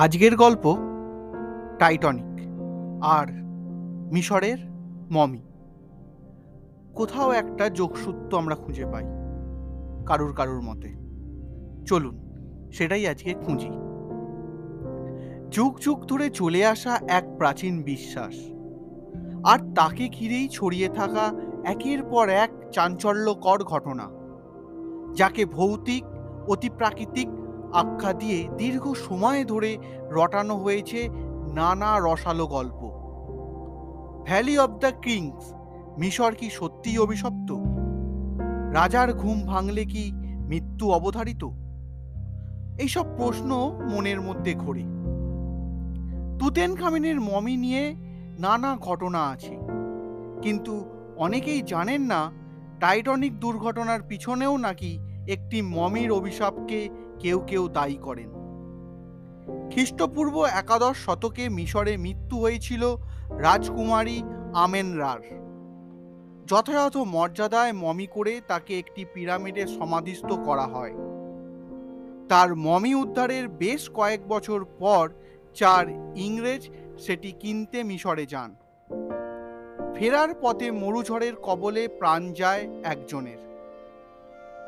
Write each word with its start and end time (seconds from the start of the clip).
আজকের 0.00 0.36
গল্প 0.36 0.76
টাইটনিক 1.78 2.40
আর 3.02 3.26
মিশরের 4.12 4.58
মমি। 5.10 5.42
কোথাও 6.94 7.32
একটা 7.32 7.68
যোগসূত্র 7.68 8.38
আমরা 8.38 8.54
খুঁজে 8.54 8.86
পাই 8.86 9.04
কারুর 10.06 10.34
কারুর 10.34 10.62
মতে। 10.62 10.88
চলুন, 11.86 12.16
সেটাই 12.72 13.08
আজকে 13.08 13.34
খুঁজি। 13.34 13.70
যুগ 15.50 15.78
যুগ 15.80 16.06
ধরে 16.06 16.30
চলে 16.30 16.66
আসা 16.66 17.00
এক 17.08 17.24
প্রাচীন 17.38 17.82
বিশ্বাস। 17.82 18.34
আর 19.44 19.58
তাকে 19.74 20.08
ঘিরেই 20.08 20.48
ছড়িয়ে 20.48 20.88
থাকা 20.88 21.32
একের 21.64 22.02
পর 22.02 22.28
এক 22.28 22.50
চাঞ্চল্যকর 22.72 23.64
ঘটনা, 23.64 24.08
যাকে 25.14 25.44
ভৌতিক 25.44 26.04
অতিপ্রাকৃতিক 26.48 27.28
আখ্যা 27.72 28.12
দিয়ে 28.12 28.48
দীর্ঘ 28.56 28.92
সময় 28.92 29.44
ধরে 29.44 29.78
রটানো 30.10 30.56
হয়েছে 30.56 31.08
নানা 31.54 31.96
রসালো 32.00 32.46
গল্প। 32.46 32.90
ভ্যালি 34.24 34.58
অব 34.58 34.78
দ্য 34.78 34.90
কিংস 35.02 35.52
মিশর 35.98 36.34
কি 36.34 36.50
সত্যিই 36.50 36.98
অভিশপ্ত? 36.98 37.52
রাজার 38.72 39.12
ঘুম 39.12 39.42
ভাঙলে 39.42 39.84
কি 39.84 40.12
মৃত্যু 40.14 40.90
অবধারিত? 40.90 41.44
এইসব 42.78 43.04
প্রশ্ন 43.16 43.78
মনের 43.92 44.20
মধ্যে 44.20 44.54
ঘোরে। 44.54 44.84
তুতেন 46.38 46.76
খামিনের 46.76 47.20
মমি 47.20 47.56
নিয়ে 47.56 47.94
নানা 48.38 48.76
ঘটনা 48.76 49.28
আছে। 49.28 49.58
কিন্তু 50.42 50.84
অনেকেই 51.16 51.62
জানেন 51.62 52.02
না, 52.02 52.30
টাইটনিক 52.80 53.40
দুর্ঘটনার 53.40 54.00
পিছনেও 54.02 54.56
নাকি 54.56 54.98
একটি 55.28 55.62
মমির 55.62 56.12
অভিশাপকে 56.12 56.88
কেউ 57.20 57.38
কেউ 57.40 57.68
দায়ী 57.68 57.96
করেন। 57.96 58.30
খ্রিস্টপূর্ব 59.72 60.44
একাদশ 60.44 60.96
শতকে 61.04 61.48
মিশরে 61.48 61.96
মৃত্যু 61.96 62.38
হয়েছিল 62.38 62.96
রাজকুমারী 63.38 64.22
আমেনরার। 64.54 65.20
যথাযথ 66.46 66.96
মর্যাদায় 66.96 67.72
মমি 67.72 68.06
করে 68.06 68.40
তাকে 68.48 68.78
একটি 68.78 69.04
পিরামিডে 69.14 69.66
সমাধিস্থ 69.66 70.32
করা 70.32 70.66
হয়। 70.66 70.94
তার 72.28 72.56
মমি 72.56 72.94
উদ্ধারের 72.94 73.48
বেশ 73.48 73.90
কয়েক 73.94 74.28
বছর 74.28 74.64
পর 74.78 75.04
চার 75.54 75.84
ইংরেজ 76.16 76.62
সেটি 76.98 77.32
কিনতে 77.32 77.82
মিশরে 77.82 78.26
যান। 78.26 78.50
ফেরার 79.94 80.30
পথে 80.40 80.70
মরুঝড়ের 80.70 81.34
কবলে 81.42 81.88
প্রাণ 81.88 82.32
যায় 82.32 82.62
একজনের। 82.84 83.49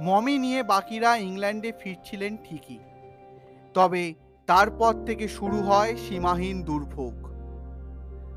মমি 0.00 0.38
নিয়ে 0.38 0.62
বাকিরা 0.62 1.16
ইংল্যান্ডে 1.16 1.72
ফিরছিলেন 1.80 2.36
ঠিকই। 2.44 2.78
তবে 3.74 4.14
তারপর 4.46 5.04
থেকে 5.06 5.28
শুরু 5.28 5.56
হয় 5.56 5.96
সীমাহীন 5.96 6.62
দুর্ভোগ। 6.62 7.28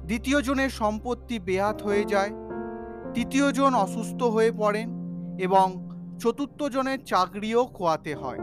দ্বিতীয় 0.06 0.42
জনের 0.42 0.70
সম্পত্তি 0.70 1.40
বেহাত 1.40 1.82
হয়ে 1.82 2.06
যায়, 2.06 2.30
তৃতীয় 3.14 3.52
জন 3.52 3.76
অসুস্থ 3.76 4.24
হয়ে 4.24 4.52
পড়েন 4.52 4.90
এবং 5.40 5.88
চতুর্থ 6.20 6.64
জনের 6.64 7.06
চাকরিও 7.06 7.66
খোয়াতে 7.66 8.16
হয়। 8.16 8.40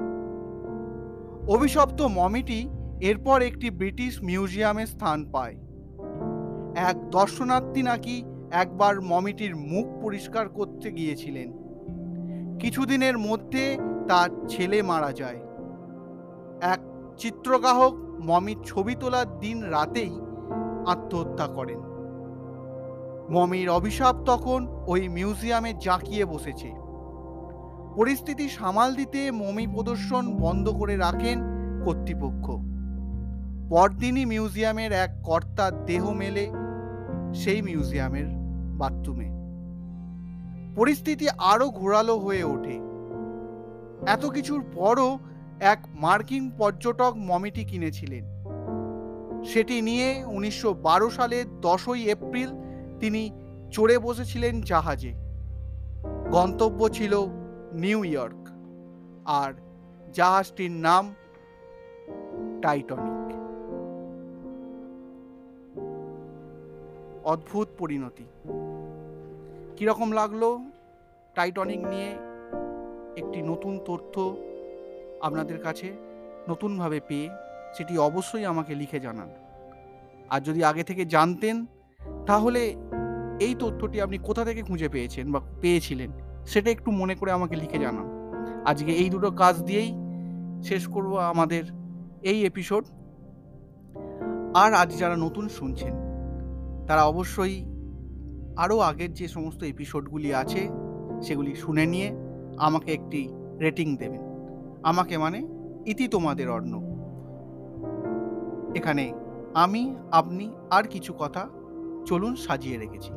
অভিশপ্ত 1.48 2.02
মমিটি 2.02 2.68
এরপর 3.00 3.42
একটি 3.42 3.70
ব্রিটিশ 3.70 4.22
মিউজিয়ামে 4.22 4.86
স্থান 4.86 5.30
পায়। 5.32 5.56
এক 6.76 7.10
দর্শনার্থী 7.10 7.82
নাকি 7.82 8.24
একবার 8.50 9.00
মমিটির 9.00 9.56
মুখ 9.56 9.86
পরিষ্কার 10.02 10.48
করতে 10.48 10.92
গিয়েছিলেন। 10.92 11.67
কিছুদিনের 12.60 13.18
মধ্যে 13.18 13.78
তার 14.08 14.28
ছেলে 14.48 14.82
মারা 14.82 15.12
যায়। 15.12 15.40
এক 16.60 16.80
চিত্রগ্রাহক 17.18 17.94
মমির 18.20 18.56
ছবি 18.64 18.94
তোলার 18.94 19.38
দিন 19.38 19.62
রাতেই 19.62 20.20
আত্মহত্যা 20.86 21.46
করেন। 21.46 21.80
মমির 23.30 23.68
অভিশাপ 23.68 24.16
তখন 24.24 24.84
ওই 24.86 25.08
মিউজিয়ামে 25.08 25.74
জাঁকিয়ে 25.80 26.24
বসেছে। 26.24 26.70
পরিস্থিতি 27.96 28.48
সামাল 28.48 28.94
দিতে 28.94 29.30
মমি 29.30 29.66
প্রদর্শন 29.66 30.36
বন্ধ 30.36 30.68
করে 30.68 30.96
রাখেন 30.96 31.38
কর্তৃপক্ষ। 31.84 32.50
পরদিনই 33.70 34.24
মিউজিয়ামের 34.24 34.92
এক 34.92 35.10
কর্তার 35.22 35.84
দেহ 35.84 36.10
মেলে 36.12 36.44
সেই 37.34 37.62
মিউজিয়ামের 37.62 38.26
বাথরুমে। 38.78 39.37
পরিস্থিতি 40.78 41.26
আরও 41.52 41.66
ঘোরালো 41.70 42.14
হয়ে 42.18 42.44
ওঠে। 42.44 42.76
এত 44.06 44.26
কিছুর 44.26 44.60
পরও 44.74 45.18
এক 45.60 45.80
মার্কিন 45.94 46.44
পর্যটক 46.58 47.12
মমিটি 47.16 47.64
কিনেছিলেন। 47.64 48.24
সেটি 49.44 49.76
নিয়ে 49.82 50.08
উনিশশো 50.24 50.70
বারো 50.74 51.10
সালের 51.10 51.46
দশই 51.60 52.02
এপ্রিল 52.10 52.50
তিনি 53.00 53.22
চড়ে 53.72 53.96
বসেছিলেন 53.98 54.54
জাহাজে। 54.60 55.12
গন্তব্য 56.30 56.80
ছিল 56.88 57.12
নিউ 57.72 58.04
ইয়র্ক, 58.04 58.42
আর 59.24 59.50
জাহাজটির 60.12 60.72
নাম 60.86 61.04
টাইটনিক। 62.62 63.26
অদ্ভুত 67.24 67.68
পরিণতি। 67.78 68.26
কীরকম 69.78 70.12
লাগল 70.12 70.42
টাইটনিক 71.34 71.80
নিয়ে 71.86 72.10
একটি 73.16 73.42
নতুন 73.42 73.78
তথ্য 73.86 74.14
আপনাদের 75.20 75.58
কাছে 75.58 75.92
নতুনভাবে 76.48 77.00
পেয়ে 77.00 77.28
সেটি 77.76 77.98
অবশ্যই 77.98 78.44
আমাকে 78.44 78.74
লিখে 78.74 79.00
জানান। 79.00 79.28
আর 80.30 80.40
যদি 80.42 80.64
আগে 80.64 80.84
থেকে 80.84 81.04
জানতেন, 81.04 81.66
তাহলে 82.26 82.62
এই 83.40 83.54
তথ্যটি 83.54 84.00
আপনি 84.00 84.18
কোথা 84.18 84.44
থেকে 84.44 84.62
খুঁজে 84.62 84.88
পেয়েছেন 84.88 85.32
বা 85.32 85.40
পেয়েছিলেন 85.60 86.10
সেটা 86.46 86.70
একটু 86.70 86.90
মনে 86.90 87.14
করে 87.14 87.30
আমাকে 87.32 87.56
লিখে 87.56 87.78
জানান। 87.78 88.06
আজকে 88.64 88.92
এই 88.92 89.10
দুটো 89.10 89.30
কাজ 89.30 89.62
দিয়েই 89.62 89.90
শেষ 90.64 90.88
করব 90.88 91.12
আমাদের 91.16 91.64
এই 92.22 92.38
এপিসোড 92.46 92.84
আর 94.54 94.74
আজ 94.74 94.90
যারা 94.98 95.16
নতুন 95.16 95.48
শুনছেন, 95.48 95.94
তারা 96.86 97.02
অবশ্যই 97.04 97.56
আরও 98.58 98.78
আগের 98.78 99.14
যে 99.14 99.28
সমস্ত 99.28 99.62
এপিসোডগুলি 99.62 100.34
আছে, 100.34 100.68
সেগুলি 101.22 101.54
শুনে 101.54 101.86
নিয়ে 101.86 102.12
আমাকে 102.56 102.92
একটি 102.92 103.28
রেটিং 103.60 103.96
দেবেন। 103.96 104.20
আমাকে 104.82 105.18
মানে 105.18 105.48
ইতি 105.86 106.08
তোমাদের 106.08 106.50
অর্ণ 106.50 106.80
এখানে 108.74 109.12
আমি, 109.54 109.96
আপনি 110.12 110.50
আর 110.70 110.84
কিছু 110.84 111.14
কথা 111.18 111.48
চলুন 112.06 112.36
সাজিয়ে 112.36 112.78
রেখেছি। 112.78 113.12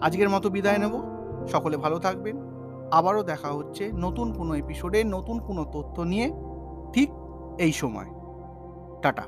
আজকের 0.00 0.28
মতো 0.28 0.50
বিদায় 0.50 0.78
নেব। 0.78 1.02
সকলে 1.48 1.76
ভালো 1.76 1.98
থাকবেন। 1.98 2.36
আবারও 2.90 3.22
দেখা 3.22 3.48
হচ্ছে 3.48 3.92
নতুন 3.94 4.32
কোনো 4.32 4.54
এপিসোডে 4.54 5.04
নতুন 5.04 5.40
কোনো 5.40 5.64
তথ্য 5.64 6.02
নিয়ে 6.02 6.32
ঠিক 6.92 7.10
এই 7.58 7.72
সময়। 7.72 8.06
টাটা। 9.02 9.22